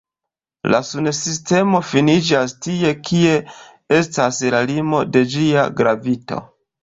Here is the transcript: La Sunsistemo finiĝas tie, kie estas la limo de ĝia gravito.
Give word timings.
La 0.75 0.77
Sunsistemo 0.85 1.81
finiĝas 1.89 2.55
tie, 2.67 2.93
kie 3.09 3.35
estas 3.99 4.41
la 4.55 4.63
limo 4.71 5.03
de 5.17 5.23
ĝia 5.35 5.67
gravito. 5.83 6.41